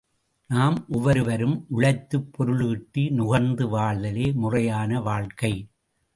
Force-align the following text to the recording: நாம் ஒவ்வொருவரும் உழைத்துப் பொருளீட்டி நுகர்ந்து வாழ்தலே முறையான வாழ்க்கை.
நாம் 0.47 0.85
ஒவ்வொருவரும் 0.89 1.65
உழைத்துப் 1.69 2.31
பொருளீட்டி 2.37 3.11
நுகர்ந்து 3.11 3.67
வாழ்தலே 3.67 4.31
முறையான 4.33 5.01
வாழ்க்கை. 5.01 5.53